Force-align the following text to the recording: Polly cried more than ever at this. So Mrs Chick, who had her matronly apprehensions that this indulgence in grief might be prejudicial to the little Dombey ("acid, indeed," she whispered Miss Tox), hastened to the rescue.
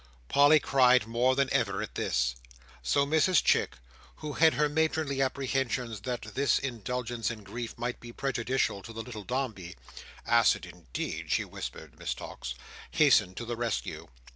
Polly 0.29 0.59
cried 0.59 1.05
more 1.05 1.35
than 1.35 1.47
ever 1.53 1.79
at 1.79 1.93
this. 1.93 2.33
So 2.81 3.05
Mrs 3.05 3.43
Chick, 3.43 3.75
who 4.15 4.33
had 4.33 4.55
her 4.55 4.67
matronly 4.67 5.21
apprehensions 5.21 6.01
that 6.01 6.23
this 6.33 6.57
indulgence 6.57 7.29
in 7.29 7.43
grief 7.43 7.77
might 7.77 7.99
be 7.99 8.11
prejudicial 8.11 8.81
to 8.81 8.93
the 8.93 9.03
little 9.03 9.23
Dombey 9.23 9.75
("acid, 10.25 10.65
indeed," 10.65 11.29
she 11.31 11.45
whispered 11.45 11.99
Miss 11.99 12.15
Tox), 12.15 12.55
hastened 12.89 13.37
to 13.37 13.45
the 13.45 13.55
rescue. 13.55 14.07